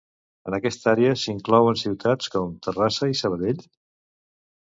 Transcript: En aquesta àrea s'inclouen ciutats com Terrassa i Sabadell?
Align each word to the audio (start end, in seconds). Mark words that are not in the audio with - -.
En 0.51 0.55
aquesta 0.57 0.87
àrea 0.93 1.17
s'inclouen 1.23 1.77
ciutats 1.81 2.33
com 2.37 2.55
Terrassa 2.67 3.13
i 3.13 3.19
Sabadell? 3.21 3.61